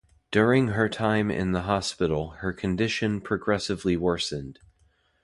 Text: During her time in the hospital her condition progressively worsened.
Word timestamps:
During 0.31 0.69
her 0.69 0.89
time 0.89 1.29
in 1.29 1.51
the 1.51 1.61
hospital 1.61 2.31
her 2.39 2.53
condition 2.53 3.21
progressively 3.21 3.95
worsened. 3.95 4.57